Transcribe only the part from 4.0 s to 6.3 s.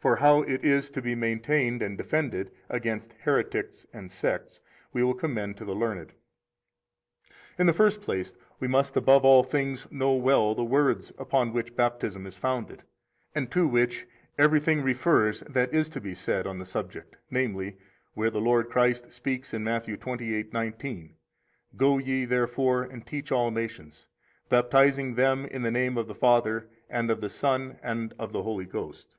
sects we will commend to the learned.